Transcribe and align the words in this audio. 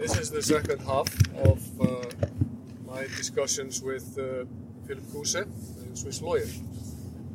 This 0.00 0.16
is 0.16 0.30
the 0.30 0.42
second 0.42 0.80
half 0.80 1.08
of 1.36 1.60
uh, 1.78 2.06
my 2.86 3.02
discussions 3.02 3.82
with 3.82 4.18
uh, 4.18 4.46
Phillip 4.86 5.04
Kruse, 5.10 5.34
a 5.34 5.94
Swiss 5.94 6.22
lawyer. 6.22 6.48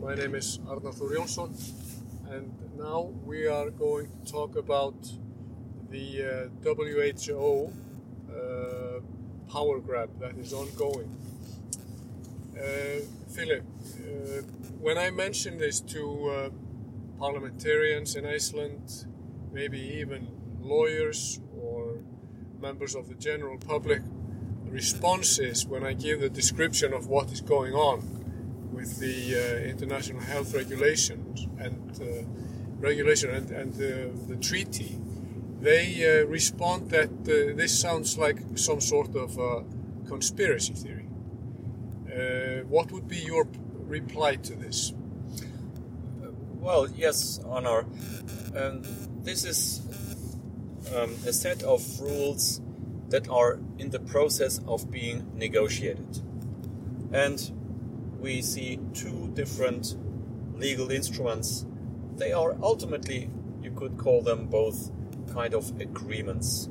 My 0.02 0.16
name 0.16 0.34
is 0.34 0.58
Arnar 0.68 0.94
Jónsson, 0.94 1.52
and 2.32 2.52
now 2.76 3.14
we 3.24 3.46
are 3.46 3.70
going 3.70 4.08
to 4.10 4.32
talk 4.32 4.56
about 4.56 4.96
the 5.92 6.50
uh, 6.66 6.74
WHO 6.74 7.72
uh, 8.32 9.00
power 9.54 9.80
grab 9.80 10.10
that 10.20 10.36
is 10.40 10.52
ongoing. 10.52 11.16
Uh, 12.58 13.02
Phillip, 13.30 13.64
uh, 13.64 14.42
when 14.82 14.98
I 14.98 15.12
mention 15.12 15.60
this 15.60 15.82
to 15.82 16.52
parliamentarians 17.20 18.16
in 18.16 18.26
Iceland, 18.26 19.06
maybe 19.54 19.80
even 19.80 20.28
lawyers 20.62 21.42
members 22.60 22.96
of 22.96 23.08
the 23.08 23.16
general 23.16 23.58
public, 23.58 24.02
responses 24.70 25.66
when 25.66 25.86
I 25.86 25.94
give 25.94 26.20
the 26.20 26.30
description 26.30 26.94
of 26.94 27.08
what 27.08 27.32
is 27.32 27.42
going 27.42 27.74
on 27.74 27.98
with 28.74 29.00
the 29.00 29.18
uh, 29.36 29.70
international 29.70 30.22
health 30.22 30.54
regulations 30.54 31.48
and 31.58 32.02
uh, 32.02 32.06
regulation 32.80 33.30
and, 33.30 33.50
and 33.52 33.74
the 33.74 34.36
treaty, 34.36 34.98
they 35.62 35.86
uh, 36.22 36.26
respond 36.26 36.92
that 36.92 37.10
uh, 37.10 37.56
this 37.56 37.80
sounds 37.80 38.18
like 38.18 38.38
some 38.56 38.82
sort 38.82 39.16
of 39.16 39.38
conspiracy 40.08 40.74
theory. 40.74 41.08
Uh, 42.16 42.64
what 42.68 42.92
would 42.92 43.08
be 43.08 43.18
your 43.18 43.48
reply 43.88 44.36
to 44.36 44.56
this? 44.56 44.94
Well, 46.60 46.88
yes, 46.96 47.40
Arnar. 47.46 47.86
Um, 48.56 48.82
this 49.24 49.44
is 49.46 49.82
um, 50.94 51.16
a 51.26 51.34
set 51.34 51.64
of 51.64 51.82
rules 52.00 52.62
that 53.10 53.30
are 53.30 53.60
in 53.78 53.90
the 53.90 54.00
process 54.00 54.60
of 54.68 54.92
being 54.92 55.32
negotiated. 55.36 56.22
And 57.12 57.40
we 58.20 58.42
see 58.42 58.80
two 58.94 59.32
different 59.34 59.96
legal 60.56 60.92
instruments. 60.92 61.66
They 62.18 62.32
are 62.32 62.56
ultimately, 62.62 63.30
you 63.62 63.72
could 63.72 63.98
call 63.98 64.22
them 64.22 64.48
both 64.48 64.92
kind 65.34 65.54
of 65.54 65.80
agreements. 65.80 66.70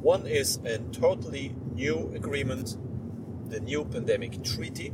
One 0.00 0.26
is 0.26 0.58
a 0.64 0.78
totally 0.78 1.54
new 1.74 2.12
agreement, 2.14 2.76
the 3.48 3.60
new 3.60 3.84
pandemic 3.84 4.42
treaty, 4.42 4.92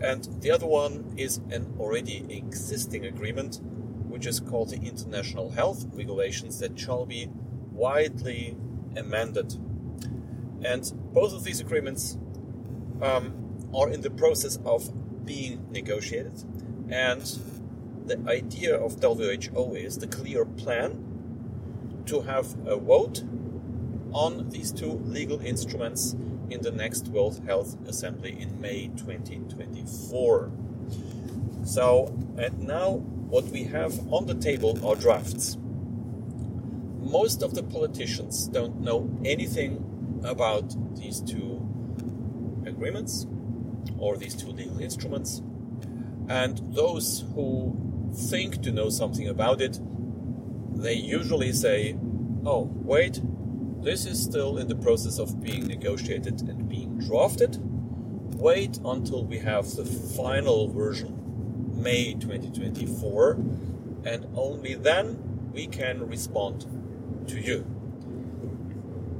and 0.00 0.24
the 0.42 0.50
other 0.50 0.66
one 0.66 1.14
is 1.16 1.38
an 1.50 1.74
already 1.78 2.26
existing 2.28 3.06
agreement, 3.06 3.60
which 4.08 4.26
is 4.26 4.40
called 4.40 4.70
the 4.70 4.80
International 4.80 5.50
Health 5.50 5.86
Regulations, 5.92 6.58
that 6.58 6.78
shall 6.78 7.06
be 7.06 7.30
widely 7.74 8.56
amended. 8.96 9.54
And 10.64 10.90
both 11.12 11.34
of 11.34 11.44
these 11.44 11.60
agreements 11.60 12.16
um, 13.02 13.68
are 13.74 13.90
in 13.90 14.00
the 14.00 14.10
process 14.10 14.58
of 14.64 14.88
being 15.26 15.66
negotiated. 15.70 16.44
And 16.88 17.22
the 18.06 18.18
idea 18.28 18.76
of 18.76 19.00
WHO 19.02 19.74
is 19.74 19.98
the 19.98 20.06
clear 20.06 20.44
plan 20.44 22.02
to 22.06 22.20
have 22.22 22.54
a 22.66 22.76
vote 22.76 23.22
on 24.12 24.48
these 24.50 24.70
two 24.70 24.92
legal 25.04 25.40
instruments 25.40 26.14
in 26.50 26.60
the 26.62 26.70
next 26.70 27.08
World 27.08 27.42
Health 27.46 27.76
Assembly 27.88 28.40
in 28.40 28.60
May 28.60 28.88
2024. 28.96 30.50
So, 31.64 32.14
and 32.36 32.60
now 32.60 32.92
what 33.28 33.44
we 33.46 33.64
have 33.64 33.98
on 34.12 34.26
the 34.26 34.34
table 34.34 34.78
are 34.86 34.94
drafts. 34.94 35.56
Most 37.04 37.42
of 37.42 37.54
the 37.54 37.62
politicians 37.62 38.48
don't 38.48 38.80
know 38.80 39.10
anything 39.24 40.20
about 40.24 40.74
these 40.96 41.20
two 41.20 41.60
agreements 42.66 43.26
or 43.98 44.16
these 44.16 44.34
two 44.34 44.48
legal 44.48 44.80
instruments. 44.80 45.42
And 46.28 46.58
those 46.74 47.24
who 47.34 48.10
think 48.14 48.62
to 48.62 48.72
know 48.72 48.88
something 48.88 49.28
about 49.28 49.60
it, 49.60 49.78
they 50.74 50.94
usually 50.94 51.52
say, 51.52 51.96
oh, 52.46 52.70
wait, 52.74 53.20
this 53.82 54.06
is 54.06 54.22
still 54.22 54.56
in 54.56 54.68
the 54.68 54.74
process 54.74 55.18
of 55.18 55.42
being 55.42 55.66
negotiated 55.66 56.40
and 56.48 56.68
being 56.70 56.98
drafted. 56.98 57.58
Wait 58.40 58.78
until 58.82 59.24
we 59.26 59.38
have 59.38 59.70
the 59.72 59.84
final 59.84 60.68
version, 60.68 61.20
May 61.82 62.14
2024, 62.14 63.32
and 64.06 64.26
only 64.34 64.74
then 64.74 65.50
we 65.52 65.66
can 65.66 66.08
respond 66.08 66.66
to 67.28 67.40
you. 67.40 67.64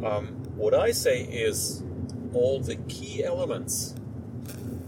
Um, 0.05 0.29
what 0.57 0.75
I 0.75 0.93
say 0.93 1.23
is 1.23 1.83
all 2.33 2.61
the 2.61 2.77
key 2.77 3.25
elements 3.25 3.95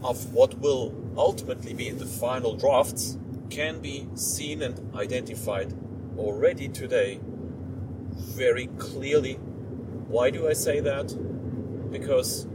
of 0.02 0.32
what 0.32 0.58
will 0.58 0.94
ultimately 1.16 1.74
be 1.74 1.88
in 1.88 1.98
the 1.98 2.06
final 2.06 2.54
drafts 2.54 3.18
can 3.50 3.80
be 3.80 4.08
seen 4.14 4.62
and 4.62 4.94
identified 4.94 5.72
already 6.18 6.68
today 6.68 7.20
very 8.34 8.66
clearly 8.78 9.38
why 10.08 10.30
do 10.30 10.48
I 10.48 10.52
say 10.52 10.80
that? 10.80 11.08
Because 11.90 12.46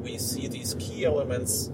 we 0.00 0.16
see 0.18 0.48
these 0.48 0.74
key 0.78 1.04
elements 1.04 1.70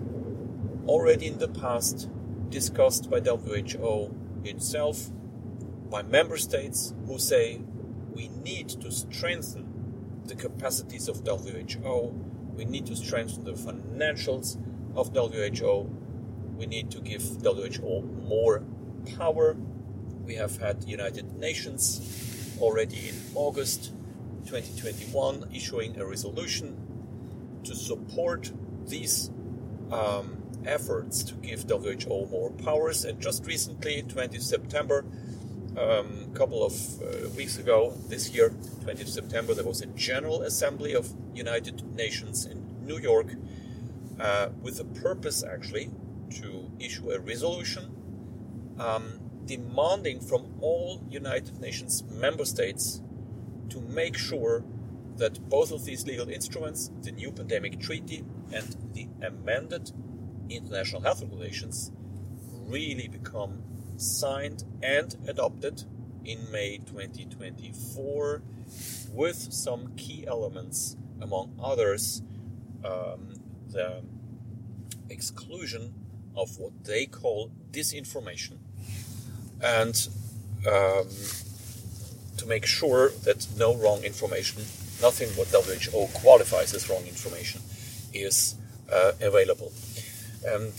already 0.87 1.29
in 1.29 1.39
the 1.39 1.49
past 1.49 2.11
discussed 2.49 3.09
by 3.09 3.21
WHO 3.21 4.15
itself, 4.45 5.11
by 5.89 6.03
member 6.03 6.37
states 6.37 6.93
who 7.07 7.19
say 7.19 7.61
we 8.15 8.29
need 8.29 8.69
to 8.69 8.91
strengthen 8.91 10.23
the 10.27 10.35
capacities 10.35 11.09
of 11.09 11.23
WHO, 11.27 12.15
we 12.55 12.65
need 12.65 12.87
to 12.87 12.97
strengthen 12.97 13.45
the 13.45 13.53
financials 13.53 14.57
of 14.97 15.15
WHO, 15.15 15.91
we 16.57 16.67
need 16.67 16.91
to 16.91 17.01
give 17.01 17.23
WHO 17.43 18.03
more 18.29 18.63
power. 19.17 19.57
We 20.25 20.35
have 20.35 20.59
had 20.59 20.85
United 20.85 21.39
Nations 21.39 22.57
already 22.61 23.09
in 23.09 23.15
August 23.35 23.93
2021 24.47 25.51
issuing 25.55 25.99
a 25.99 26.05
resolution 26.05 26.77
to 27.65 27.75
support 27.75 28.53
these 28.87 29.31
um, 29.91 30.43
efforts 30.67 31.23
to 31.25 31.35
give 31.35 31.63
WHO 31.63 32.27
more 32.31 32.51
powers. 32.51 33.05
And 33.05 33.21
just 33.21 33.47
recently, 33.47 34.03
20 34.03 34.39
September, 34.39 35.05
a 35.77 36.01
um, 36.01 36.33
couple 36.35 36.65
of 36.65 36.75
uh, 37.01 37.29
weeks 37.37 37.59
ago, 37.59 37.95
this 38.09 38.31
year, 38.35 38.51
20th 38.85 39.09
September, 39.09 39.55
there 39.55 39.65
was 39.65 39.81
a 39.81 39.87
General 39.87 40.43
Assembly 40.43 40.95
of 40.95 41.13
United 41.35 41.95
Nations 41.95 42.45
in 42.47 42.85
New 42.85 42.99
York 42.99 43.29
uh, 44.19 44.49
with 44.63 44.81
a 44.81 44.85
purpose 44.85 45.45
actually 45.45 45.91
to 46.31 46.71
issue 46.79 47.11
a 47.11 47.19
resolution 47.21 47.95
um, 48.79 49.21
demanding 49.47 50.21
from 50.21 50.47
all 50.61 51.03
United 51.11 51.61
Nations 51.61 52.05
member 52.11 52.45
states 52.45 53.01
to 53.69 53.81
make 53.81 54.17
sure 54.17 54.65
that 55.17 55.49
both 55.49 55.71
of 55.73 55.85
these 55.85 56.07
legal 56.07 56.29
instruments, 56.29 56.91
the 57.03 57.13
new 57.13 57.31
pandemic 57.31 57.79
treaty 57.79 58.25
and 58.53 58.77
the 58.95 59.07
amended 59.23 59.93
international 60.49 61.03
health 61.03 61.23
regulations, 61.23 61.93
really 62.67 63.09
become 63.09 63.63
signed 64.01 64.65
and 64.83 65.17
adopted 65.29 65.85
in 66.25 66.51
May 66.51 66.79
2024 66.79 68.43
with 69.13 69.53
some 69.53 69.95
key 69.97 70.27
elements, 70.27 70.97
among 71.21 71.59
others, 71.63 72.23
um, 72.85 73.35
the 73.69 74.03
exclusion 75.09 75.95
of 76.37 76.59
what 76.59 76.85
they 76.85 77.07
call 77.07 77.51
disinformation 77.73 78.59
and 79.63 80.09
um, 80.67 81.09
to 82.37 82.47
make 82.47 82.67
sure 82.67 83.11
that 83.25 83.47
no 83.57 83.77
wrong 83.77 84.03
information, 84.05 84.63
nothing 85.03 85.29
what 85.31 85.49
WHO 85.49 86.07
qualifies 86.15 86.75
as 86.75 86.89
wrong 86.89 87.05
information, 87.07 87.61
is 88.13 88.57
uh, 88.93 89.13
available. 89.21 89.73
And 90.47 90.73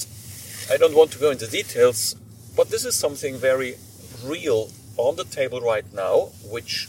I 0.71 0.77
don't 0.77 0.95
want 0.95 1.11
to 1.11 1.19
go 1.19 1.31
into 1.31 1.47
details, 1.47 2.15
but 2.55 2.69
this 2.69 2.85
is 2.85 2.95
something 2.95 3.37
very 3.37 3.75
real 4.23 4.69
on 4.97 5.15
the 5.15 5.23
table 5.23 5.61
right 5.61 5.91
now, 5.93 6.29
which 6.43 6.87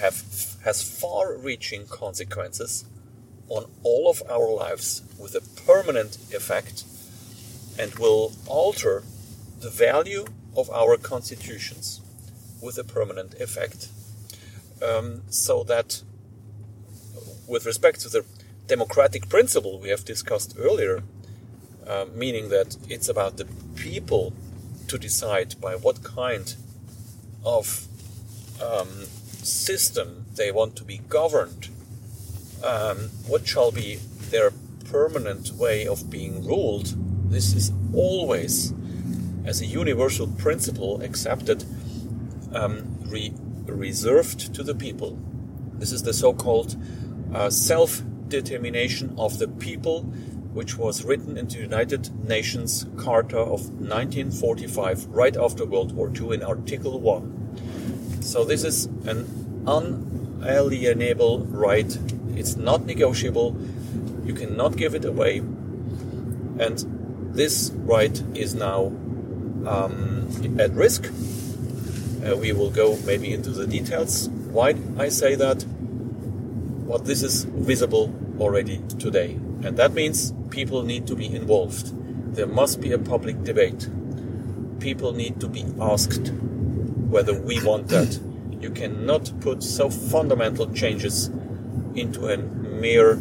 have 0.00 0.22
has 0.64 0.82
far-reaching 0.82 1.86
consequences 1.86 2.84
on 3.48 3.64
all 3.82 4.08
of 4.10 4.22
our 4.30 4.52
lives 4.52 5.02
with 5.18 5.34
a 5.34 5.40
permanent 5.66 6.16
effect 6.32 6.84
and 7.78 7.94
will 7.98 8.32
alter 8.46 9.02
the 9.60 9.70
value 9.70 10.26
of 10.56 10.70
our 10.70 10.96
constitutions 10.96 12.00
with 12.62 12.78
a 12.78 12.84
permanent 12.84 13.34
effect. 13.34 13.88
Um, 14.82 15.22
so 15.30 15.64
that 15.64 16.02
with 17.48 17.66
respect 17.66 18.00
to 18.02 18.08
the 18.08 18.24
democratic 18.66 19.28
principle 19.28 19.80
we 19.80 19.88
have 19.88 20.04
discussed 20.04 20.54
earlier, 20.58 21.02
uh, 21.86 22.06
meaning 22.14 22.50
that 22.50 22.76
it's 22.88 23.08
about 23.08 23.36
the 23.36 23.46
people 23.74 24.32
to 24.90 24.98
decide 24.98 25.54
by 25.60 25.76
what 25.76 26.02
kind 26.02 26.54
of 27.44 27.86
um, 28.60 28.88
system 29.42 30.26
they 30.34 30.50
want 30.50 30.74
to 30.76 30.84
be 30.84 30.98
governed, 31.08 31.68
um, 32.64 32.98
what 33.26 33.46
shall 33.46 33.70
be 33.70 34.00
their 34.30 34.50
permanent 34.90 35.52
way 35.52 35.86
of 35.86 36.10
being 36.10 36.44
ruled, 36.44 36.94
this 37.30 37.54
is 37.54 37.72
always, 37.94 38.74
as 39.44 39.60
a 39.60 39.66
universal 39.66 40.26
principle, 40.26 41.00
accepted, 41.02 41.64
um, 42.52 42.98
re- 43.06 43.32
reserved 43.66 44.52
to 44.54 44.64
the 44.64 44.74
people. 44.74 45.16
This 45.74 45.92
is 45.92 46.02
the 46.02 46.12
so 46.12 46.32
called 46.32 46.76
uh, 47.32 47.48
self 47.48 48.02
determination 48.26 49.14
of 49.16 49.38
the 49.38 49.46
people, 49.46 50.12
which 50.52 50.76
was 50.76 51.04
written 51.04 51.36
into 51.36 51.56
the 51.56 51.62
United 51.62 52.28
Nations 52.28 52.86
Charter 53.02 53.38
of 53.38 53.70
1945, 53.70 55.06
right 55.06 55.36
after 55.36 55.64
World 55.64 55.92
War 55.92 56.10
II, 56.14 56.34
in 56.34 56.42
Article 56.42 57.00
1. 57.00 58.22
So, 58.22 58.44
this 58.44 58.64
is 58.64 58.86
an 59.06 59.62
unalienable 59.66 61.40
right, 61.46 61.98
it's 62.36 62.56
not 62.56 62.84
negotiable, 62.84 63.56
you 64.24 64.34
cannot 64.34 64.76
give 64.76 64.94
it 64.94 65.04
away, 65.04 65.38
and 66.58 66.84
this 67.34 67.70
right 67.74 68.22
is 68.34 68.54
now 68.54 68.86
um, 69.66 70.28
at 70.58 70.72
risk. 70.72 71.06
Uh, 71.06 72.36
we 72.36 72.52
will 72.52 72.70
go 72.70 72.98
maybe 73.06 73.32
into 73.32 73.50
the 73.50 73.66
details. 73.66 74.28
Why 74.28 74.74
I 74.98 75.08
say 75.08 75.36
that? 75.36 75.64
But 76.88 77.04
this 77.04 77.22
is 77.22 77.44
visible 77.44 78.12
already 78.38 78.82
today. 78.98 79.38
And 79.62 79.76
that 79.76 79.92
means 79.92 80.32
people 80.50 80.82
need 80.82 81.06
to 81.06 81.14
be 81.14 81.26
involved. 81.26 81.92
There 82.34 82.46
must 82.46 82.80
be 82.80 82.92
a 82.92 82.98
public 82.98 83.42
debate. 83.44 83.88
People 84.78 85.12
need 85.12 85.40
to 85.40 85.48
be 85.48 85.64
asked 85.80 86.32
whether 87.08 87.38
we 87.38 87.62
want 87.62 87.88
that. 87.88 88.18
You 88.60 88.70
cannot 88.70 89.32
put 89.40 89.62
so 89.62 89.90
fundamental 89.90 90.72
changes 90.72 91.30
into 91.94 92.28
a 92.28 92.36
mere 92.36 93.16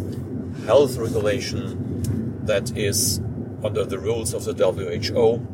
health 0.65 0.97
regulation 0.97 2.45
that 2.45 2.75
is 2.77 3.19
under 3.63 3.83
the 3.83 3.99
rules 3.99 4.33
of 4.33 4.45
the 4.45 4.53
WHO 4.53 5.45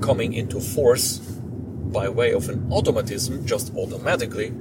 coming 0.00 0.32
into 0.34 0.60
force 0.60 1.18
by 1.18 2.08
way 2.08 2.32
of 2.32 2.48
an 2.48 2.70
automatism, 2.70 3.46
just 3.46 3.74
automatically, 3.74 4.52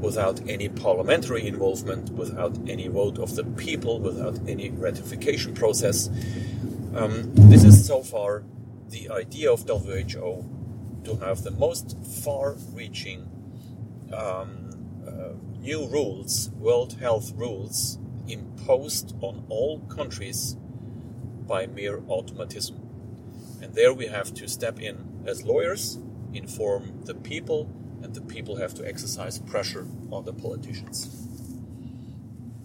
without 0.00 0.40
any 0.48 0.68
parliamentary 0.68 1.46
involvement, 1.46 2.10
without 2.10 2.56
any 2.68 2.88
vote 2.88 3.18
of 3.18 3.34
the 3.34 3.44
people, 3.44 4.00
without 4.00 4.38
any 4.48 4.70
ratification 4.70 5.54
process. 5.54 6.08
Um, 6.94 7.32
this 7.34 7.64
is 7.64 7.86
so 7.86 8.02
far 8.02 8.44
the 8.90 9.10
idea 9.10 9.52
of 9.52 9.68
WHO 9.68 10.44
to 11.04 11.16
have 11.16 11.42
the 11.42 11.50
most 11.50 11.96
far 12.24 12.56
reaching 12.72 13.28
um, 14.12 14.70
uh, 15.06 15.34
new 15.60 15.86
rules, 15.88 16.50
World 16.50 16.94
Health 16.94 17.32
rules, 17.34 17.98
imposed 18.26 19.14
on 19.20 19.44
all 19.48 19.80
countries 19.80 20.56
by 21.46 21.66
mere 21.66 22.02
automatism. 22.08 22.76
And 23.62 23.74
there 23.74 23.92
we 23.92 24.06
have 24.06 24.32
to 24.34 24.48
step 24.48 24.80
in 24.80 25.22
as 25.26 25.44
lawyers, 25.44 25.98
inform 26.32 27.04
the 27.04 27.14
people, 27.14 27.70
and 28.02 28.14
the 28.14 28.20
people 28.20 28.56
have 28.56 28.74
to 28.74 28.86
exercise 28.86 29.38
pressure 29.38 29.86
on 30.10 30.24
the 30.24 30.32
politicians. 30.32 31.26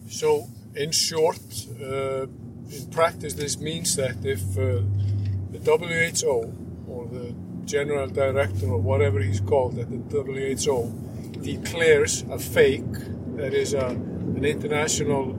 So, 0.07 0.47
in 0.75 0.91
short, 0.91 1.39
uh, 1.81 2.27
in 2.71 2.85
practice, 2.91 3.33
this 3.33 3.59
means 3.59 3.95
that 3.95 4.25
if 4.25 4.41
uh, 4.57 4.81
the 5.51 5.59
WHO 5.59 6.53
or 6.87 7.07
the 7.07 7.33
general 7.65 8.07
director 8.07 8.67
or 8.67 8.79
whatever 8.79 9.19
he's 9.19 9.39
called 9.39 9.77
at 9.79 9.89
the 9.89 9.97
WHO 9.97 11.39
declares 11.41 12.21
a 12.23 12.37
PHEIC, 12.37 13.37
that 13.37 13.53
is 13.53 13.73
a, 13.73 13.87
an 13.87 14.45
international 14.45 15.31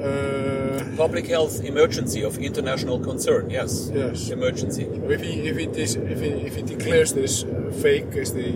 uh, 0.00 0.59
Public 0.96 1.26
health 1.26 1.64
emergency 1.64 2.22
of 2.22 2.38
international 2.38 2.98
concern, 3.00 3.50
yes. 3.50 3.90
Yes. 3.94 4.30
Emergency. 4.30 4.84
if 4.84 5.20
he 5.22 5.48
if 5.48 5.56
he, 5.56 5.66
dis, 5.66 5.94
if 5.96 6.20
he 6.20 6.28
if 6.28 6.56
he 6.56 6.62
declares 6.62 7.12
this 7.12 7.44
uh, 7.44 7.46
PHEIC 7.82 8.16
as 8.16 8.32
the 8.34 8.46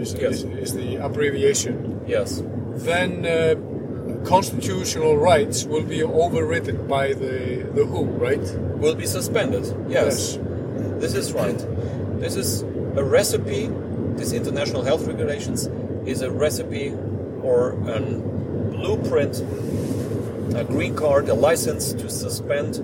is, 0.00 0.14
Yes. 0.14 0.34
is, 0.42 0.44
is 0.44 0.74
the 0.74 0.96
abbreviation, 0.96 2.00
Yes. 2.06 2.42
then 2.90 3.24
uh, 3.26 3.54
constitutional 4.24 5.16
rights 5.16 5.64
will 5.64 5.82
be 5.84 6.02
overridden 6.02 6.86
by 6.86 7.14
the 7.14 7.66
the 7.74 7.84
WHO, 7.84 8.04
right? 8.26 8.44
Will 8.82 8.94
be 8.94 9.06
suspended, 9.06 9.64
yes. 9.88 10.38
This 11.00 11.14
is 11.14 11.32
right. 11.32 11.58
This 12.20 12.34
is 12.36 12.62
a 12.96 13.04
recipe, 13.04 13.70
this 14.16 14.32
international 14.32 14.82
health 14.82 15.06
regulations 15.06 15.68
is 16.06 16.22
a 16.22 16.30
recipe 16.30 16.92
or 17.42 17.72
a 17.88 18.00
blueprint, 18.00 19.34
a 20.54 20.64
green 20.64 20.94
card, 20.94 21.28
a 21.28 21.34
license 21.34 21.92
to 21.92 22.08
suspend 22.08 22.74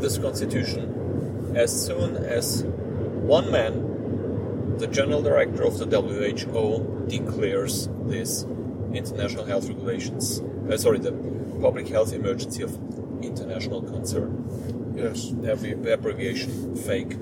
this 0.00 0.18
constitution 0.18 1.52
as 1.56 1.70
soon 1.86 2.16
as 2.16 2.64
one 2.64 3.50
man, 3.50 4.76
the 4.78 4.86
general 4.86 5.22
director 5.22 5.64
of 5.64 5.78
the 5.78 5.86
WHO, 5.86 7.06
declares 7.08 7.88
this 8.06 8.44
international 8.92 9.44
health 9.44 9.68
regulations, 9.68 10.40
uh, 10.70 10.76
sorry, 10.76 10.98
the 10.98 11.12
public 11.60 11.88
health 11.88 12.12
emergency 12.12 12.62
of 12.62 12.78
international 13.22 13.82
concern 13.82 14.94
Yes. 14.96 15.32
every 15.46 15.72
abbreviation 15.72 16.74
PHEIC. 16.74 17.12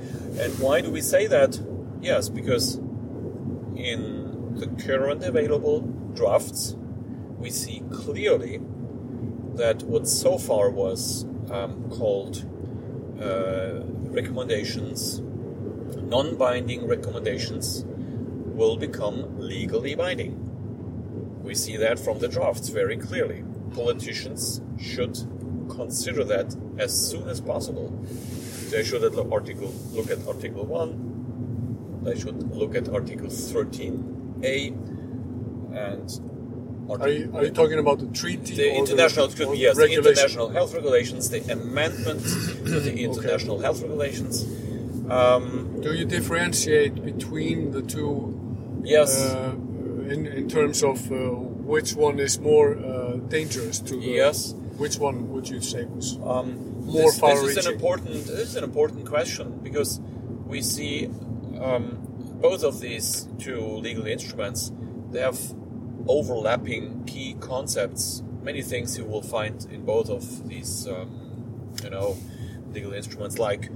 And 0.40 0.58
why 0.58 0.80
do 0.80 0.90
we 0.90 1.00
say 1.00 1.26
that? 1.26 1.60
Yes, 2.00 2.28
because 2.28 2.76
in 3.76 4.54
the 4.54 4.66
current 4.82 5.22
available 5.24 5.80
drafts, 6.14 6.76
we 7.38 7.50
see 7.50 7.82
clearly 7.90 8.60
that 9.56 9.82
what 9.82 10.06
so 10.06 10.38
far 10.38 10.70
was 10.70 11.24
um, 11.50 11.90
called 11.90 12.44
uh, 13.20 13.80
recommendations, 14.10 15.20
non 16.00 16.36
binding 16.36 16.86
recommendations, 16.86 17.84
will 17.86 18.76
become 18.76 19.38
legally 19.38 19.94
binding. 19.94 20.42
We 21.42 21.54
see 21.54 21.76
that 21.76 21.98
from 21.98 22.18
the 22.18 22.28
drafts 22.28 22.68
very 22.68 22.96
clearly. 22.96 23.44
Politicians 23.74 24.60
should 24.78 25.16
consider 25.68 26.24
that 26.24 26.56
as 26.78 26.92
soon 26.92 27.28
as 27.28 27.40
possible. 27.40 27.90
They 28.70 28.82
should 28.82 29.04
at 29.04 29.16
article 29.32 29.72
look 29.92 30.10
at 30.10 30.26
Article 30.26 30.66
One. 30.66 32.02
They 32.02 32.18
should 32.18 32.54
look 32.54 32.74
at 32.74 32.88
Article 32.88 33.28
13A 33.28 34.72
and 35.76 36.08
Are 36.88 37.08
you, 37.08 37.32
are 37.34 37.44
you 37.44 37.50
talking 37.50 37.78
about 37.78 37.98
the 37.98 38.06
treaty? 38.06 38.54
the 38.54 38.70
or 38.70 38.78
international, 38.78 39.28
the, 39.28 39.56
yes, 39.56 39.78
international 39.78 40.48
health 40.50 40.72
regulations, 40.72 41.30
the 41.30 41.40
amendment 41.52 42.22
to 42.22 42.80
the 42.80 42.96
international 43.08 43.58
health 43.58 43.82
regulations. 43.82 44.44
Um, 45.10 45.80
Do 45.82 45.94
you 45.94 46.04
differentiate 46.04 47.04
between 47.04 47.72
the 47.72 47.82
two 47.82 48.80
yes, 48.84 49.20
uh, 49.20 49.52
in, 50.08 50.26
in 50.26 50.48
terms 50.48 50.82
of 50.82 51.10
uh, 51.10 51.16
which 51.16 51.94
one 51.94 52.20
is 52.20 52.38
more 52.38 52.78
uh, 52.78 53.16
dangerous 53.28 53.80
to 53.80 53.96
the, 53.96 54.06
yes. 54.06 54.54
Which 54.76 54.98
one 54.98 55.30
would 55.32 55.48
you 55.48 55.60
say 55.60 55.84
was 55.84 56.18
Um, 56.22 56.84
more 56.84 57.10
this, 57.10 57.20
this 57.20 57.56
is 57.56 57.66
an 57.66 57.72
important. 57.72 58.26
This 58.26 58.48
is 58.50 58.56
an 58.56 58.64
important 58.64 59.06
question 59.06 59.58
because 59.62 60.00
we 60.46 60.62
see 60.62 61.06
um, 61.60 61.98
both 62.40 62.62
of 62.62 62.80
these 62.80 63.26
two 63.38 63.60
legal 63.60 64.06
instruments. 64.06 64.70
They 65.10 65.20
have 65.20 65.38
overlapping 66.08 67.04
key 67.04 67.36
concepts. 67.40 68.22
Many 68.42 68.62
things 68.62 68.96
you 68.96 69.04
will 69.04 69.22
find 69.22 69.66
in 69.70 69.84
both 69.84 70.08
of 70.08 70.48
these, 70.48 70.86
um, 70.86 71.72
you 71.82 71.90
know, 71.90 72.16
legal 72.72 72.92
instruments, 72.92 73.38
like 73.38 73.70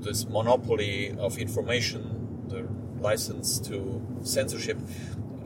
this 0.00 0.26
monopoly 0.26 1.14
of 1.18 1.38
information, 1.38 2.44
the 2.48 2.66
license 3.02 3.58
to 3.60 4.04
censorship, 4.22 4.78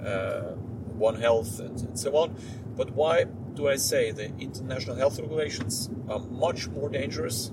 uh, 0.04 0.54
One 0.96 1.20
Health, 1.20 1.60
and, 1.60 1.78
and 1.80 1.98
so 1.98 2.16
on. 2.16 2.36
But 2.76 2.90
why 2.90 3.24
do 3.24 3.68
I 3.68 3.76
say 3.76 4.10
the 4.10 4.34
international 4.38 4.96
health 4.96 5.18
regulations 5.18 5.90
are 6.08 6.18
much 6.18 6.68
more 6.68 6.88
dangerous? 6.88 7.52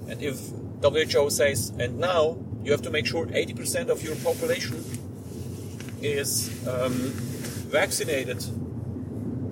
and 0.08 0.20
if 0.20 0.50
WHO 0.82 1.30
says 1.30 1.70
and 1.78 2.00
now 2.00 2.36
you 2.64 2.72
have 2.72 2.82
to 2.82 2.90
make 2.90 3.06
sure 3.06 3.26
80% 3.26 3.88
of 3.88 4.02
your 4.02 4.16
population 4.16 4.84
is 6.02 6.48
um, 6.66 6.92
vaccinated 7.70 8.44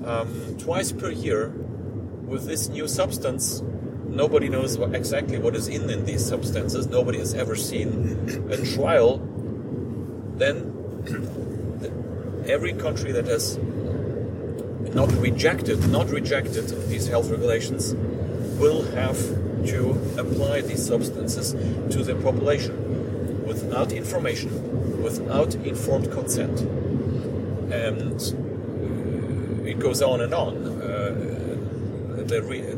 um, 0.05 0.57
twice 0.59 0.93
per 0.93 1.11
year 1.11 1.49
with 1.49 2.47
this 2.47 2.69
new 2.69 2.89
substance. 2.89 3.63
Nobody 4.07 4.49
knows 4.49 4.77
what, 4.77 4.95
exactly 4.95 5.39
what 5.39 5.55
is 5.55 5.69
in, 5.69 5.89
in 5.89 6.05
these 6.05 6.25
substances. 6.27 6.87
Nobody 6.87 7.19
has 7.19 7.35
ever 7.35 7.55
seen 7.55 8.49
a 8.51 8.57
trial. 8.75 9.19
Then 10.37 10.77
every 12.49 12.73
country 12.73 13.13
that 13.13 13.27
has 13.27 13.59
not 14.95 15.13
rejected, 15.13 15.89
not 15.89 16.11
rejected 16.11 16.69
these 16.89 17.07
health 17.07 17.31
regulations 17.31 17.95
will 18.59 18.83
have 18.93 19.17
to 19.67 19.91
apply 20.19 20.63
these 20.63 20.85
substances 20.85 21.53
to 21.95 22.03
the 22.03 22.15
population 22.17 23.10
without 23.51 23.91
information, 23.93 25.03
without 25.03 25.55
informed 25.57 26.09
consent. 26.13 26.61
And 27.73 28.17
it 29.67 29.81
goes 29.81 30.03
on 30.03 30.21
and 30.21 30.33
on. 30.33 30.55
Uh, 30.67 32.27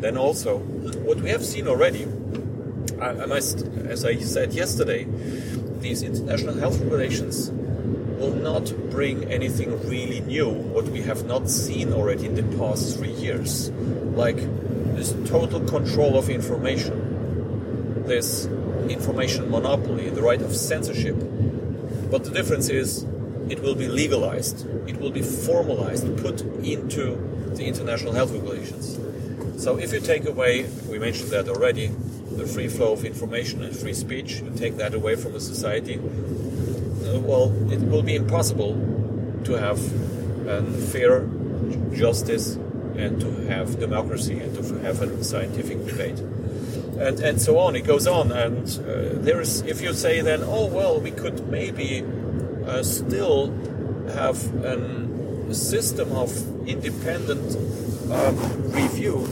then 0.00 0.16
also, 0.16 0.58
what 1.06 1.18
we 1.20 1.28
have 1.28 1.44
seen 1.44 1.68
already, 1.68 2.06
I, 3.00 3.10
I 3.10 3.26
must, 3.26 3.66
as 3.94 4.06
I 4.06 4.16
said 4.16 4.54
yesterday, 4.54 5.06
these 5.80 6.02
international 6.02 6.54
health 6.54 6.80
regulations 6.80 7.50
will 8.18 8.34
not 8.34 8.72
bring 8.90 9.30
anything 9.30 9.70
really 9.86 10.20
new, 10.20 10.48
what 10.48 10.86
we 10.86 11.02
have 11.02 11.26
not 11.26 11.50
seen 11.50 11.92
already 11.92 12.26
in 12.26 12.34
the 12.34 12.56
past 12.56 12.96
three 12.96 13.12
years. 13.12 13.70
Like 14.24 14.40
this 14.96 15.12
total 15.26 15.60
control 15.60 16.16
of 16.16 16.30
information, 16.30 18.04
this 18.06 18.48
information 18.90 19.50
monopoly, 19.50 20.10
the 20.10 20.22
right 20.22 20.40
of 20.40 20.54
censorship. 20.54 21.16
But 22.10 22.24
the 22.24 22.30
difference 22.30 22.68
is 22.68 23.04
it 23.48 23.60
will 23.60 23.74
be 23.74 23.88
legalized, 23.88 24.66
it 24.88 25.00
will 25.00 25.10
be 25.10 25.22
formalized, 25.22 26.16
put 26.18 26.40
into 26.64 27.16
the 27.54 27.64
international 27.64 28.12
health 28.12 28.32
regulations. 28.32 28.98
So 29.62 29.78
if 29.78 29.92
you 29.92 30.00
take 30.00 30.26
away, 30.26 30.66
we 30.88 30.98
mentioned 30.98 31.30
that 31.30 31.48
already, 31.48 31.88
the 32.32 32.46
free 32.46 32.68
flow 32.68 32.92
of 32.92 33.04
information 33.04 33.62
and 33.62 33.76
free 33.76 33.94
speech, 33.94 34.40
you 34.40 34.50
take 34.56 34.76
that 34.76 34.94
away 34.94 35.16
from 35.16 35.34
a 35.34 35.40
society, 35.40 35.98
uh, 35.98 37.18
well, 37.20 37.52
it 37.70 37.80
will 37.80 38.02
be 38.02 38.16
impossible 38.16 38.74
to 39.44 39.52
have 39.52 39.78
fair 40.90 41.28
justice 41.92 42.54
and 42.96 43.20
to 43.20 43.30
have 43.48 43.78
democracy 43.78 44.38
and 44.38 44.54
to 44.54 44.62
have 44.80 45.00
a 45.02 45.24
scientific 45.24 45.84
debate. 45.86 46.20
And, 47.02 47.18
and 47.18 47.42
so 47.42 47.58
on, 47.58 47.74
it 47.74 47.82
goes 47.82 48.06
on. 48.06 48.30
And 48.30 48.68
uh, 48.78 49.20
there 49.22 49.40
is, 49.40 49.62
if 49.62 49.80
you 49.82 49.92
say 49.92 50.20
then, 50.20 50.42
oh, 50.44 50.66
well, 50.66 51.00
we 51.00 51.10
could 51.10 51.48
maybe 51.48 52.04
uh, 52.64 52.84
still 52.84 53.52
have 54.14 54.38
a 54.64 55.52
system 55.52 56.12
of 56.12 56.30
independent 56.68 57.56
um, 58.10 58.36
review, 58.70 59.26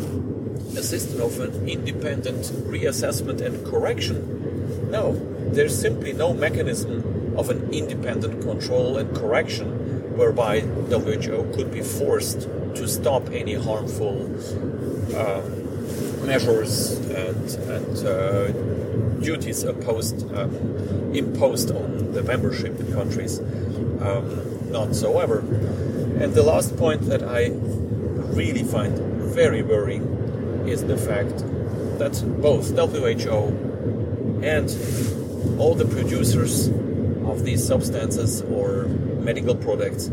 a 0.77 0.83
system 0.83 1.21
of 1.21 1.39
an 1.39 1.69
independent 1.69 2.47
reassessment 2.67 3.41
and 3.41 3.65
correction. 3.65 4.91
No, 4.91 5.15
there's 5.53 5.79
simply 5.79 6.13
no 6.13 6.33
mechanism 6.35 7.37
of 7.39 7.51
an 7.51 7.73
independent 7.73 8.43
control 8.43 8.99
and 8.99 9.15
correction 9.17 10.17
whereby 10.17 10.61
WHO 10.61 11.53
could 11.55 11.73
be 11.73 11.83
forced 11.83 12.49
to 12.75 12.89
stop 12.89 13.31
any 13.31 13.55
harmful 13.55 14.29
uh, 15.15 15.41
measures 16.25 16.93
and, 17.11 17.51
and 17.69 18.07
uh, 18.07 18.49
duties 19.21 19.65
opposed, 19.65 20.33
um, 20.35 20.55
imposed 21.15 21.71
on 21.71 22.13
the 22.13 22.23
membership 22.23 22.77
countries. 22.93 23.39
Um, 23.39 24.71
not 24.71 24.95
so 24.95 25.19
ever. 25.19 25.41
And 26.21 26.35
the 26.35 26.43
last 26.43 26.77
point 26.77 27.03
that 27.07 27.23
I 27.23 27.51
really 28.35 28.63
find 28.63 28.97
very 29.35 29.63
worrying 29.63 30.03
is 30.69 30.85
the 30.85 30.97
fact 30.97 31.39
that 31.99 32.23
both 32.41 32.71
WHO 32.71 34.41
and 34.43 34.69
all 35.59 35.75
the 35.75 35.85
producers 35.85 36.69
of 37.27 37.45
these 37.45 37.67
substances 37.67 38.43
or 38.43 38.85
medical 39.23 39.55
products 39.55 40.11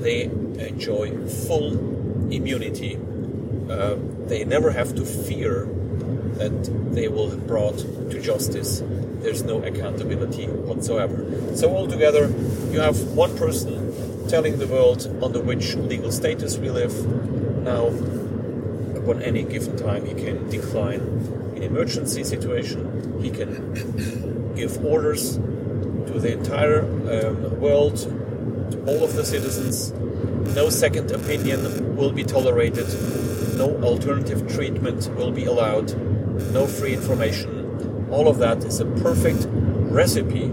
they 0.00 0.24
enjoy 0.58 1.10
full 1.26 1.72
immunity. 2.32 2.96
Uh, 3.68 3.96
they 4.28 4.44
never 4.44 4.70
have 4.70 4.94
to 4.96 5.04
fear 5.04 5.68
that 6.38 6.94
they 6.94 7.08
will 7.08 7.30
be 7.30 7.36
brought 7.46 7.78
to 7.78 8.20
justice. 8.20 8.82
There's 9.20 9.42
no 9.42 9.62
accountability 9.62 10.46
whatsoever. 10.46 11.56
So 11.56 11.74
altogether, 11.74 12.28
you 12.70 12.80
have 12.80 13.00
one 13.08 13.36
person 13.36 14.28
telling 14.28 14.58
the 14.58 14.66
world 14.66 15.06
under 15.22 15.40
which 15.40 15.74
legal 15.74 16.12
status 16.12 16.58
we 16.58 16.70
live. 16.70 16.94
Now, 17.64 17.86
upon 18.96 19.22
any 19.22 19.42
given 19.42 19.76
time, 19.76 20.06
he 20.06 20.14
can 20.14 20.48
decline 20.48 21.00
in 21.56 21.62
emergency 21.62 22.22
situation. 22.22 23.20
He 23.22 23.30
can 23.30 24.52
give 24.56 24.84
orders 24.84 25.36
to 25.36 26.20
the 26.20 26.32
entire 26.32 26.80
um, 26.80 27.60
world, 27.60 27.96
to 27.96 28.84
all 28.86 29.02
of 29.02 29.14
the 29.14 29.24
citizens. 29.24 29.92
No 30.54 30.70
second 30.70 31.10
opinion 31.10 31.96
will 31.96 32.12
be 32.12 32.22
toterated. 32.22 32.86
No 33.58 33.76
alternative 33.82 34.48
treatment 34.54 35.10
will 35.16 35.32
be 35.32 35.44
allowed 35.44 35.92
no 36.52 36.68
free 36.68 36.94
information. 36.94 38.06
All 38.08 38.28
of 38.28 38.38
that 38.38 38.62
is 38.62 38.78
a 38.78 38.84
perfect 38.84 39.48
recipe 39.50 40.46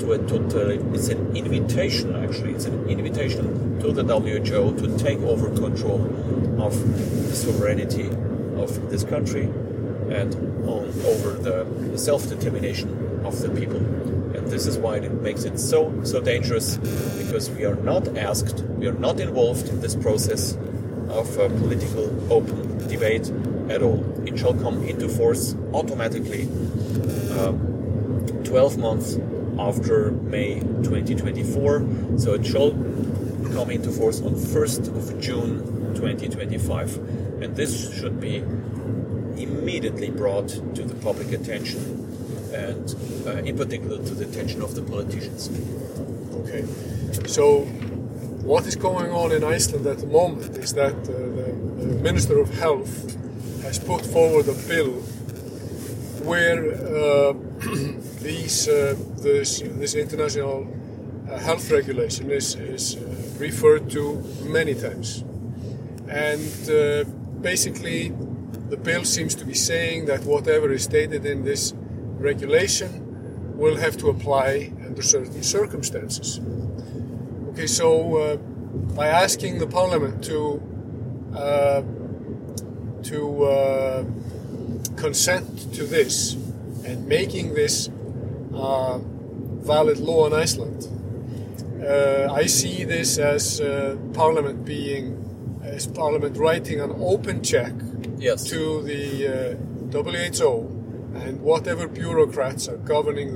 to 0.00 0.12
a 0.12 0.18
total. 0.18 0.94
It's 0.94 1.08
an 1.08 1.34
invitation, 1.34 2.14
actually. 2.14 2.52
It's 2.52 2.66
an 2.66 2.90
invitation 2.90 3.80
to 3.80 3.90
the 3.90 4.04
WHO 4.04 4.76
to 4.76 4.98
take 4.98 5.18
over 5.20 5.48
control 5.48 6.02
of 6.62 6.74
the 7.26 7.34
sovereignty 7.34 8.08
of 8.60 8.90
this 8.90 9.02
country 9.02 9.44
and 10.10 10.34
on, 10.68 10.92
over 11.06 11.32
the 11.32 11.96
self-determination 11.96 13.24
of 13.24 13.40
the 13.40 13.48
people. 13.48 13.78
And 14.36 14.46
this 14.48 14.66
is 14.66 14.76
why 14.76 14.96
it 14.96 15.22
makes 15.22 15.44
it 15.44 15.58
so 15.58 15.90
so 16.04 16.20
dangerous 16.20 16.76
because 17.16 17.48
we 17.48 17.64
are 17.64 17.76
not 17.76 18.18
asked, 18.18 18.62
we 18.76 18.88
are 18.88 19.00
not 19.06 19.20
involved 19.20 19.68
in 19.68 19.80
this 19.80 19.96
process 19.96 20.58
of 21.16 21.38
uh, 21.38 21.48
political 21.48 22.32
open 22.32 22.86
debate 22.88 23.30
at 23.70 23.82
all. 23.82 24.04
It 24.26 24.38
shall 24.38 24.54
come 24.54 24.82
into 24.84 25.08
force 25.08 25.56
automatically 25.72 26.48
uh, 27.32 27.52
12 28.44 28.78
months 28.78 29.18
after 29.58 30.12
May 30.12 30.60
2024. 30.60 32.18
So 32.18 32.34
it 32.34 32.46
shall 32.46 32.70
come 33.52 33.70
into 33.70 33.90
force 33.90 34.20
on 34.20 34.34
1st 34.34 34.96
of 34.96 35.20
June 35.20 35.94
2025. 35.94 37.42
And 37.42 37.56
this 37.56 37.98
should 37.98 38.20
be 38.20 38.36
immediately 39.36 40.10
brought 40.10 40.48
to 40.48 40.82
the 40.82 40.94
public 40.94 41.32
attention 41.32 42.02
and 42.54 42.94
uh, 43.26 43.42
in 43.42 43.56
particular 43.56 43.98
to 43.98 44.14
the 44.14 44.24
attention 44.24 44.62
of 44.62 44.74
the 44.74 44.82
politicians. 44.82 45.50
Okay. 46.40 46.64
So 47.26 47.66
what 48.46 48.64
is 48.64 48.76
going 48.76 49.10
on 49.10 49.32
in 49.32 49.42
Iceland 49.42 49.86
at 49.86 49.98
the 49.98 50.06
moment 50.06 50.56
is 50.56 50.72
that 50.74 50.94
uh, 50.94 51.06
the, 51.06 51.52
the 51.78 51.86
Minister 52.00 52.38
of 52.38 52.48
Health 52.54 52.94
has 53.62 53.76
put 53.80 54.06
forward 54.06 54.46
a 54.46 54.54
bill 54.68 54.92
where 56.22 56.74
uh, 56.74 57.32
these, 58.22 58.68
uh, 58.68 58.94
this, 59.16 59.60
this 59.60 59.94
international 59.96 60.72
uh, 61.28 61.38
health 61.38 61.68
regulation 61.72 62.30
is, 62.30 62.54
is 62.54 62.94
uh, 62.94 63.00
referred 63.40 63.90
to 63.90 64.22
many 64.44 64.74
times. 64.74 65.24
and 66.08 67.42
basically 67.42 68.12
the 68.70 68.76
bill 68.76 69.04
seems 69.04 69.34
to 69.34 69.44
be 69.44 69.54
saying 69.54 70.06
that 70.06 70.24
whatever 70.24 70.72
is 70.72 70.84
stated 70.84 71.26
in 71.26 71.44
this 71.44 71.74
regulation 72.18 72.90
will 73.56 73.76
have 73.76 73.96
to 73.96 74.08
apply 74.08 74.72
under 74.86 75.02
certain 75.02 75.42
circumstances. 75.42 76.40
Okay, 77.56 77.66
so 77.66 78.18
uh, 78.18 78.36
by 78.94 79.06
asking 79.06 79.60
the 79.60 79.66
parliament 79.66 80.22
to 80.24 80.60
uh, 81.34 81.80
to 83.04 83.44
uh, 83.44 84.04
consent 84.96 85.72
to 85.72 85.84
this 85.84 86.34
and 86.84 87.08
making 87.08 87.54
this 87.54 87.88
uh, 88.54 88.98
valid 88.98 89.96
law 90.00 90.26
in 90.26 90.34
Iceland, 90.34 90.86
uh, 91.82 92.30
I 92.30 92.44
see 92.44 92.84
this 92.84 93.16
as 93.16 93.58
uh, 93.62 93.96
Parliament 94.12 94.66
being 94.66 95.58
as 95.62 95.86
Parliament 95.86 96.36
writing 96.36 96.78
an 96.82 96.92
open 97.00 97.42
check 97.42 97.72
Yes. 98.18 98.44
to 98.50 98.82
the 98.82 99.56
uh, 99.94 100.02
WHO 100.02 100.52
and 101.24 101.40
whatever 101.40 101.88
bureaucrats 101.88 102.68
are 102.68 102.76
governing 102.76 103.32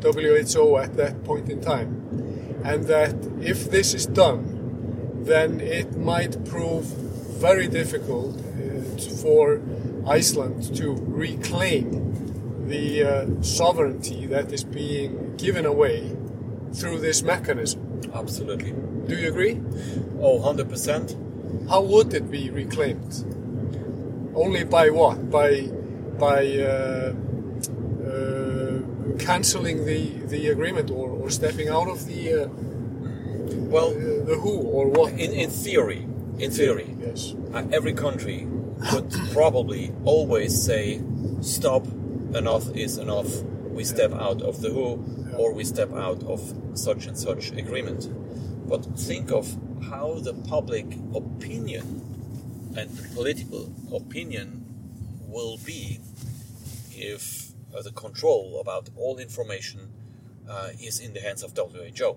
the 0.00 0.10
WHO 0.10 0.78
at 0.78 0.96
that 0.96 1.22
point 1.24 1.50
in 1.50 1.60
time, 1.60 2.07
and 2.64 2.84
that 2.84 3.14
if 3.40 3.70
this 3.70 3.94
is 3.94 4.06
done, 4.06 5.24
then 5.24 5.60
it 5.60 5.96
might 5.96 6.44
prove 6.44 6.84
very 6.84 7.68
difficult 7.68 8.36
uh, 8.38 9.00
for 9.22 9.60
Iceland 10.06 10.74
to 10.76 10.92
reclaim 11.06 12.66
the 12.68 13.04
uh, 13.04 13.42
sovereignty 13.42 14.26
that 14.26 14.52
is 14.52 14.64
being 14.64 15.36
given 15.36 15.64
away 15.64 16.16
through 16.72 17.00
this 17.00 17.22
mechanism. 17.22 18.00
Absolutely. 18.14 18.72
Do 19.06 19.16
you 19.16 19.28
agree? 19.28 19.60
Oh, 20.20 20.38
100%. 20.40 21.68
How 21.68 21.80
would 21.82 22.12
it 22.14 22.30
be 22.30 22.50
reclaimed? 22.50 23.24
Only 24.34 24.64
by 24.64 24.90
what? 24.90 25.30
By 25.30 25.70
by 26.18 26.58
uh, 26.58 26.68
uh, 26.68 27.12
canceling 29.18 29.84
the, 29.84 30.08
the 30.26 30.48
agreement 30.48 30.90
or, 30.90 31.10
or 31.10 31.30
stepping 31.30 31.68
out 31.68 31.88
of 31.88 32.06
the 32.06 32.44
uh, 32.44 32.48
Well, 33.70 33.90
uh, 33.90 34.24
the 34.24 34.36
WHO 34.40 34.58
or 34.62 34.88
what? 34.88 35.12
in, 35.12 35.32
in 35.32 35.50
theory, 35.50 36.06
in 36.38 36.50
theory, 36.50 36.94
Yes. 37.00 37.34
uh, 37.54 37.64
every 37.72 37.92
country 37.92 38.46
would 38.92 39.10
probably 39.32 39.92
always 40.04 40.60
say, 40.60 41.00
stop, 41.40 41.86
enough 42.34 42.70
is 42.76 42.98
enough. 42.98 43.42
We 43.70 43.84
step 43.84 44.12
out 44.12 44.42
of 44.42 44.60
the 44.60 44.70
WHO 44.70 45.34
or 45.36 45.52
we 45.52 45.64
step 45.64 45.92
out 45.94 46.22
of 46.24 46.40
such 46.74 47.06
and 47.06 47.16
such 47.18 47.50
agreement. 47.52 48.08
But 48.68 48.84
think 48.98 49.30
of 49.30 49.56
how 49.90 50.14
the 50.20 50.34
public 50.34 50.86
opinion 51.14 52.02
and 52.76 52.90
the 52.90 53.08
political 53.14 53.72
opinion 53.94 54.64
will 55.26 55.58
be 55.64 56.00
if 56.92 57.47
the 57.82 57.92
control 57.92 58.60
about 58.60 58.88
all 58.96 59.18
information 59.18 59.92
uh, 60.48 60.70
is 60.80 61.00
in 61.00 61.12
the 61.12 61.20
hands 61.20 61.42
of 61.42 61.52
WHO. 61.56 62.16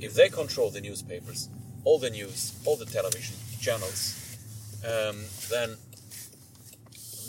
If 0.00 0.14
they 0.14 0.28
control 0.28 0.70
the 0.70 0.80
newspapers, 0.80 1.48
all 1.84 1.98
the 1.98 2.10
news, 2.10 2.58
all 2.64 2.76
the 2.76 2.86
television 2.86 3.36
channels, 3.60 4.38
um, 4.84 5.24
then 5.50 5.76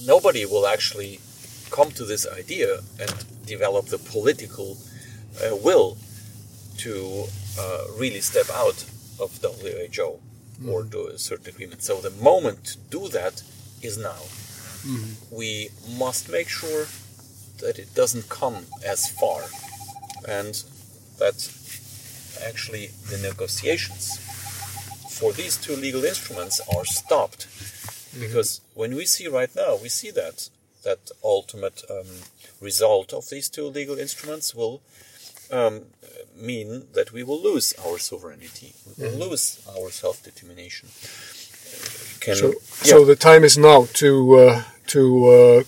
nobody 0.06 0.46
will 0.46 0.68
actually 0.68 1.20
come 1.72 1.92
to 1.92 2.06
this 2.06 2.28
idea 2.28 2.80
and 3.00 3.26
develop 3.46 3.88
the 3.88 3.98
political 3.98 4.78
uh, 5.44 5.56
will 5.58 5.98
to 6.78 7.26
uh, 7.60 7.84
really 7.98 8.22
step 8.22 8.50
out 8.56 8.86
of 9.20 9.38
WHO 9.42 10.20
or 10.68 10.84
do 10.84 11.08
a 11.08 11.18
certain 11.18 11.50
agreement. 11.54 11.82
So 11.84 12.02
the 12.02 12.12
moment 12.12 12.66
to 12.66 12.78
do 12.90 13.08
that 13.10 13.44
is 13.82 13.98
now. 13.98 14.22
We 15.32 15.70
must 15.98 16.30
make 16.30 16.48
sure 16.48 16.86
that 17.62 17.80
it 17.80 17.94
doesn't 17.96 18.30
come 18.30 18.66
as 18.86 19.10
far. 19.10 19.44
And 20.28 20.64
that 21.18 21.38
actually 22.46 22.92
the 23.10 23.18
negotiations 23.18 24.18
for 25.10 25.34
these 25.34 25.58
two 25.58 25.76
legal 25.76 26.06
instruments 26.06 26.62
are 26.76 26.86
stopped. 26.86 27.48
Because 28.20 28.62
when 28.74 28.96
we 28.96 29.06
see 29.06 29.28
right 29.28 29.54
now 29.56 29.78
we 29.82 29.90
see 29.90 30.12
that 30.12 30.50
that 30.84 31.12
ultimate 31.24 31.84
um, 31.90 32.08
result 32.62 33.14
of 33.14 33.30
these 33.30 33.50
two 33.50 33.66
legal 33.66 34.00
instruments 34.00 34.56
will 34.56 34.82
um, 35.52 35.82
mean 36.36 36.88
that 36.94 37.12
we 37.12 37.24
will 37.24 37.42
lose 37.42 37.74
our 37.86 37.98
sovereignty. 37.98 38.74
We 38.98 39.10
will 39.10 39.30
lose 39.30 39.62
our 39.68 39.90
self-determination. 39.90 40.90
Can 42.22 42.36
So, 42.36 42.48
yeah, 42.48 42.94
so 42.94 43.06
the 43.06 43.16
time 43.16 43.44
is 43.44 43.58
now 43.58 43.88
to 43.94 44.36
uh, 44.38 44.64
to 44.88 45.28
uh, 45.28 45.64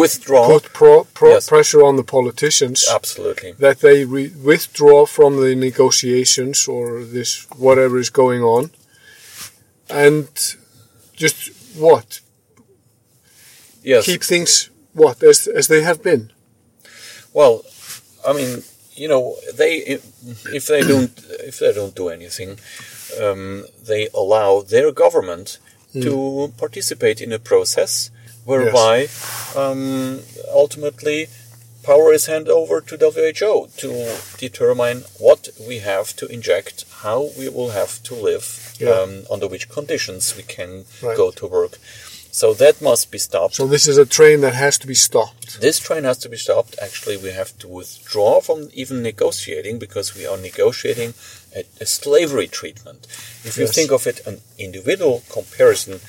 withdraw 0.00 0.46
put 0.48 0.64
pro, 0.72 1.04
pro 1.18 1.30
Yes. 1.34 1.48
pressure 1.48 1.82
on 1.88 1.96
the 1.96 2.04
politicians. 2.16 2.86
Absolutely. 2.90 3.52
That 3.58 3.78
they 3.80 4.04
re- 4.04 4.32
withdraw 4.50 5.06
from 5.06 5.40
the 5.40 5.54
negotiations 5.54 6.68
or 6.68 7.04
this 7.04 7.46
whatever 7.56 7.98
is 7.98 8.10
going 8.10 8.42
on, 8.42 8.70
and 9.88 10.28
just 11.22 11.36
what? 11.76 12.20
Yes. 13.82 14.04
Keep 14.06 14.22
things 14.24 14.70
what 14.92 15.22
as 15.22 15.46
as 15.46 15.66
they 15.68 15.82
have 15.82 16.02
been. 16.02 16.32
Well, 17.32 17.64
I 18.28 18.32
mean, 18.32 18.62
you 18.94 19.08
know, 19.08 19.36
they 19.60 19.98
if 20.58 20.66
they 20.66 20.82
don't 20.82 21.12
if 21.50 21.58
they 21.58 21.72
don't 21.72 21.94
do 21.94 22.08
anything, 22.08 22.58
um, 23.22 23.64
they 23.86 24.08
allow 24.14 24.62
their 24.62 24.92
government 24.92 25.58
to 25.92 26.52
participate 26.58 27.20
in 27.20 27.32
a 27.32 27.38
process 27.38 28.10
whereby 28.44 29.08
um, 29.56 30.20
ultimately 30.52 31.28
power 31.82 32.12
is 32.12 32.26
handed 32.26 32.50
over 32.50 32.80
to 32.80 32.96
WHO 32.96 33.68
to 33.76 34.16
determine 34.38 35.04
what 35.18 35.48
we 35.68 35.78
have 35.80 36.16
to 36.16 36.26
inject, 36.26 36.84
how 37.02 37.30
we 37.38 37.48
will 37.48 37.70
have 37.70 38.02
to 38.04 38.14
live, 38.14 38.46
Yeah. 38.78 38.90
um, 38.90 39.26
under 39.30 39.46
which 39.46 39.68
conditions 39.68 40.34
we 40.36 40.42
can 40.42 40.86
Right. 41.02 41.16
go 41.16 41.30
to 41.30 41.46
work. 41.46 41.78
So 42.32 42.52
that 42.54 42.80
must 42.82 43.12
be 43.12 43.18
stopped. 43.18 43.54
So 43.54 43.66
this 43.68 43.86
is 43.86 43.96
a 43.96 44.04
train 44.04 44.40
that 44.40 44.54
has 44.54 44.76
to 44.78 44.88
be 44.88 44.94
stopped. 44.96 45.60
This 45.60 45.78
train 45.78 46.02
has 46.02 46.18
to 46.18 46.28
be 46.28 46.36
stopped. 46.36 46.74
Actually, 46.82 47.16
we 47.16 47.30
have 47.30 47.56
to 47.60 47.68
withdraw 47.68 48.40
from 48.40 48.70
even 48.72 49.02
negotiating 49.02 49.78
because 49.78 50.16
we 50.16 50.26
are 50.26 50.36
negotiating 50.36 51.14
a, 51.54 51.64
a 51.80 51.86
slavery 51.86 52.48
treatment. 52.48 53.06
If 53.44 53.56
you 53.56 53.68
think 53.68 53.92
of 53.92 54.04
it 54.08 54.26
an 54.26 54.40
individual 54.58 55.22
comparison 55.30 56.00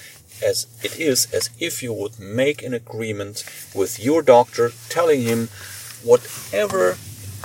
as 0.43 0.67
it 0.84 1.00
is 1.00 1.32
as 1.34 1.50
if 1.60 1.84
you 1.84 1.93
would 1.93 2.19
make 2.19 2.63
an 2.63 2.74
agreement 2.74 3.43
with 3.74 4.00
your 4.00 4.21
doctor 4.21 4.71
telling 4.89 5.21
him 5.21 5.50
whatever 6.04 6.98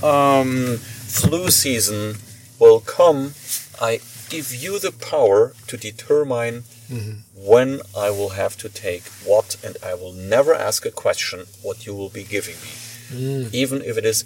um, 0.02 0.76
flu 0.78 1.48
season 1.50 2.16
will 2.58 2.80
come, 2.80 3.34
I 3.80 4.00
give 4.28 4.54
you 4.54 4.78
the 4.78 4.92
power 4.92 5.54
to 5.66 5.76
determine 5.76 6.64
mm-hmm. 6.88 7.12
when 7.34 7.80
I 7.96 8.10
will 8.10 8.30
have 8.30 8.56
to 8.58 8.68
take 8.68 9.04
what, 9.24 9.56
and 9.64 9.76
I 9.84 9.94
will 9.94 10.12
never 10.12 10.54
ask 10.54 10.86
a 10.86 10.90
question 10.90 11.46
what 11.62 11.86
you 11.86 11.94
will 11.94 12.10
be 12.10 12.22
giving 12.22 12.56
me. 12.56 12.72
Mm. 13.10 13.52
Even 13.52 13.82
if 13.82 13.98
it 13.98 14.04
is 14.04 14.24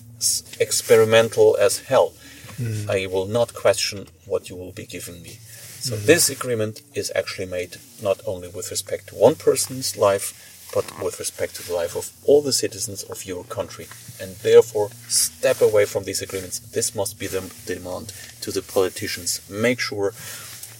experimental 0.60 1.56
as 1.56 1.80
hell, 1.80 2.12
mm. 2.60 2.88
I 2.88 3.06
will 3.06 3.26
not 3.26 3.54
question 3.54 4.08
what 4.26 4.50
you 4.50 4.56
will 4.56 4.72
be 4.72 4.84
giving 4.84 5.22
me. 5.22 5.38
So 5.84 5.96
this 5.96 6.30
agreement 6.30 6.80
is 6.94 7.12
actually 7.14 7.44
made 7.44 7.76
not 8.02 8.22
only 8.26 8.48
with 8.48 8.70
respect 8.70 9.08
to 9.08 9.16
one 9.16 9.34
person's 9.34 9.98
life, 9.98 10.32
but 10.72 10.86
with 11.04 11.18
respect 11.18 11.56
to 11.56 11.66
the 11.66 11.74
life 11.74 11.94
of 11.94 12.10
all 12.24 12.40
the 12.40 12.54
citizens 12.54 13.02
of 13.02 13.26
your 13.26 13.44
country. 13.44 13.86
And 14.18 14.36
therefore, 14.36 14.88
step 15.08 15.60
away 15.60 15.84
from 15.84 16.04
these 16.04 16.22
agreements. 16.22 16.58
This 16.58 16.94
must 16.94 17.18
be 17.18 17.26
the 17.26 17.52
demand 17.66 18.14
to 18.40 18.50
the 18.50 18.62
politicians. 18.62 19.42
Make 19.50 19.78
sure 19.78 20.14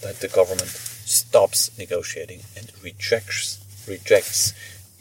that 0.01 0.21
the 0.21 0.29
government 0.29 0.71
stops 0.71 1.77
negotiating 1.77 2.41
and 2.57 2.73
rejects 2.83 3.61
rejects 3.87 4.55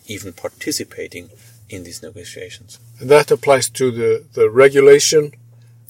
even 0.07 0.33
participating 0.33 1.29
in 1.69 1.85
these 1.85 2.03
negotiations. 2.03 2.77
And 2.99 3.09
that 3.09 3.31
applies 3.31 3.69
to 3.69 3.89
the, 3.89 4.25
the 4.33 4.49
regulation, 4.49 5.31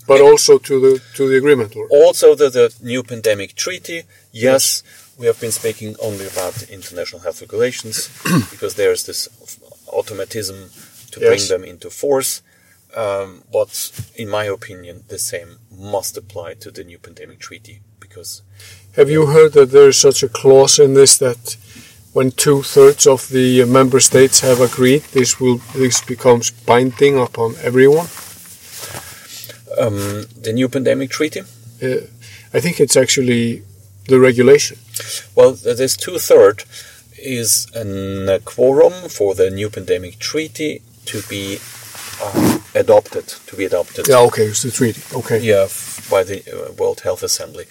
but 0.08 0.22
also 0.22 0.58
to 0.58 0.80
the 0.80 1.02
to 1.16 1.28
the 1.28 1.38
agreement. 1.38 1.76
Or, 1.76 1.88
Also, 1.90 2.36
the, 2.36 2.50
the 2.50 2.74
new 2.82 3.04
pandemic 3.04 3.56
treaty, 3.56 4.04
yes, 4.32 4.84
we 5.18 5.26
have 5.26 5.40
been 5.40 5.52
speaking 5.52 5.96
only 6.02 6.26
about 6.26 6.54
the 6.54 6.74
international 6.74 7.22
health 7.22 7.42
regulations 7.42 8.10
because 8.52 8.76
there's 8.76 9.04
this 9.06 9.30
automatism 9.88 10.70
to 11.12 11.20
bring 11.20 11.48
them 11.48 11.64
into 11.64 11.90
force. 11.90 12.42
Um, 12.96 13.44
but 13.52 13.92
in 14.16 14.30
my 14.30 14.46
opinion, 14.46 15.04
the 15.08 15.18
same 15.18 15.58
must 15.76 16.16
apply 16.18 16.54
to 16.56 16.70
the 16.70 16.84
new 16.84 17.00
pandemic 17.00 17.40
treaty 17.40 17.82
because 18.00 18.44
Have 18.96 19.10
you 19.10 19.26
heard 19.28 19.54
that 19.54 19.72
there 19.72 19.88
is 19.90 19.98
such 19.98 20.22
a 20.22 20.30
clause 20.30 20.78
in 20.78 20.94
this 20.94 21.18
that 21.18 21.58
when 22.14 22.30
two 22.30 22.62
thirds 22.62 23.08
of 23.08 23.30
the 23.30 23.66
member 23.66 24.00
states 24.00 24.42
have 24.42 24.62
agreed, 24.62 25.02
this 25.14 25.40
will 25.40 25.58
this 25.74 26.02
becomes 26.02 26.52
binding 26.52 27.18
upon 27.18 27.56
everyone? 27.64 28.08
Um, 29.78 30.26
the 30.42 30.52
new 30.54 30.70
pandemic 30.70 31.10
treaty. 31.10 31.42
Uh, 31.82 32.08
I 32.54 32.60
think 32.60 32.80
it's 32.80 32.96
actually 32.96 33.64
the 34.08 34.20
regulation. 34.20 34.78
Well, 35.36 35.54
this 35.54 35.98
two 35.98 36.18
third 36.20 36.64
is 37.18 37.68
a 37.76 38.40
quorum 38.44 39.10
for 39.10 39.34
the 39.34 39.50
new 39.50 39.70
pandemic 39.70 40.20
treaty 40.20 40.82
to 41.06 41.22
be 41.24 41.60
uh, 42.22 42.60
adopted. 42.76 43.28
To 43.28 43.56
be 43.56 43.66
adopted. 43.66 44.08
Yeah. 44.08 44.20
Okay. 44.20 44.46
It's 44.46 44.64
the 44.64 44.72
treaty. 44.72 45.02
Okay. 45.14 45.40
Yeah, 45.40 45.64
f- 45.66 46.08
by 46.10 46.24
the 46.24 46.44
uh, 46.48 46.74
World 46.74 47.02
Health 47.02 47.24
Assembly 47.24 47.66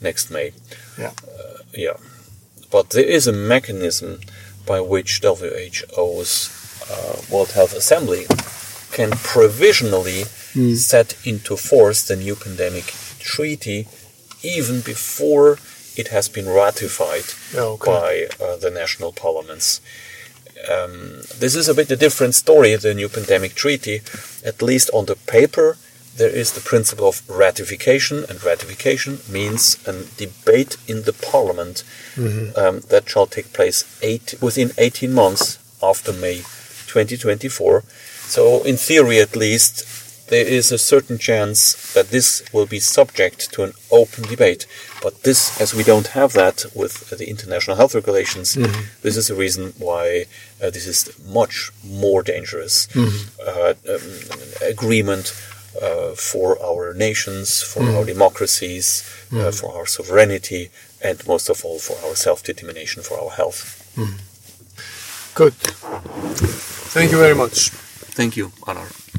next 0.00 0.30
May. 0.30 0.52
Yeah. 0.98 1.12
Uh, 1.26 1.58
yeah, 1.72 1.96
but 2.70 2.90
there 2.90 3.04
is 3.04 3.26
a 3.26 3.32
mechanism 3.32 4.20
by 4.66 4.80
which 4.80 5.20
WHO's 5.22 6.50
uh, 6.90 7.22
World 7.30 7.52
Health 7.52 7.74
Assembly 7.74 8.26
can 8.98 9.10
provisionally 9.34 10.22
set 10.92 11.08
into 11.30 11.54
force 11.70 12.00
the 12.08 12.16
new 12.16 12.34
pandemic 12.44 12.86
treaty 13.32 13.80
even 14.42 14.76
before 14.92 15.48
it 16.00 16.08
has 16.08 16.26
been 16.36 16.48
ratified 16.64 17.26
Yeah, 17.54 17.74
okay. 17.76 17.90
by 17.90 18.10
uh, 18.44 18.56
the 18.64 18.70
national 18.82 19.12
parliaments. 19.12 19.80
Um, 20.72 21.22
this 21.42 21.54
is 21.60 21.68
a 21.68 21.74
bit 21.74 21.90
a 21.90 21.96
different 22.06 22.34
story, 22.34 22.70
the 22.76 22.94
new 22.94 23.08
pandemic 23.08 23.52
treaty. 23.54 23.96
At 24.50 24.62
least 24.62 24.88
on 24.98 25.04
the 25.06 25.16
paper, 25.38 25.68
there 26.20 26.34
is 26.42 26.48
the 26.52 26.60
principle 26.72 27.08
of 27.08 27.22
ratification, 27.46 28.16
and 28.28 28.42
ratification 28.52 29.12
means 29.38 29.62
a 29.86 29.92
debate 30.24 30.72
in 30.92 30.98
the 31.08 31.12
parliament 31.32 31.76
um, 32.62 32.74
that 32.92 33.04
shall 33.10 33.26
take 33.26 33.48
place 33.52 33.78
eight, 34.02 34.28
within 34.40 34.70
18 34.78 35.12
months 35.12 35.58
after 35.82 36.12
May 36.12 36.38
2024. 36.88 37.84
So, 38.28 38.62
in 38.64 38.76
theory 38.76 39.20
at 39.20 39.36
least, 39.36 39.84
there 40.28 40.44
is 40.44 40.72
a 40.72 40.78
certain 40.78 41.18
chance 41.18 41.92
that 41.94 42.10
this 42.10 42.42
will 42.52 42.66
be 42.66 42.80
subject 42.80 43.52
to 43.52 43.62
an 43.62 43.72
open 43.90 44.24
debate. 44.24 44.66
But 45.02 45.22
this, 45.22 45.60
as 45.60 45.72
we 45.72 45.84
don't 45.84 46.08
have 46.08 46.32
that 46.32 46.64
with 46.74 47.10
the 47.10 47.28
international 47.28 47.76
health 47.76 47.94
regulations, 47.94 48.54
this 49.02 49.16
is 49.16 49.28
the 49.28 49.34
reason 49.36 49.72
why 49.78 50.24
uh, 50.60 50.70
this 50.70 50.86
is 50.86 51.08
much 51.28 51.70
more 51.84 52.22
dangerous 52.24 52.88
uh, 52.96 53.74
um, 53.88 54.00
agreement 54.68 55.32
uh, 55.80 56.10
for 56.14 56.60
our 56.60 56.92
nations, 56.94 57.62
for 57.62 57.82
our 57.84 58.04
democracies, 58.04 59.04
uh, 59.32 59.52
for 59.52 59.76
our 59.76 59.86
sovereignty, 59.86 60.70
and 61.02 61.24
most 61.28 61.48
of 61.48 61.64
all 61.64 61.78
for 61.78 61.96
our 62.04 62.16
self-determination, 62.16 63.02
for 63.02 63.20
our 63.20 63.30
health. 63.30 63.82
Good. 65.34 65.52
Thank 66.96 67.12
you 67.12 67.18
very 67.18 67.34
much. 67.34 67.70
Thank 68.16 68.34
you, 68.38 68.48
Arnar. 68.64 69.05